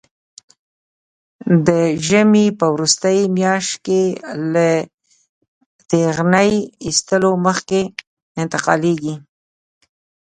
د 1.67 1.69
ژمي 2.07 2.45
په 2.59 2.65
وروستۍ 2.73 3.19
میاشت 3.37 3.73
کې 3.85 4.01
له 4.53 4.69
ټېغنې 5.89 6.51
ایستلو 6.85 7.31
مخکې 7.45 7.81
انتقالېږي. 8.41 9.15